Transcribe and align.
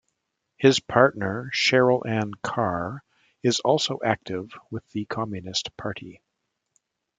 His 0.57 0.79
partner, 0.79 1.51
Cheryl-Anne 1.53 2.33
Carr, 2.41 3.03
is 3.43 3.59
also 3.59 3.99
active 4.03 4.51
with 4.71 4.83
the 4.89 5.05
Communist 5.05 5.77
Party. 5.77 6.23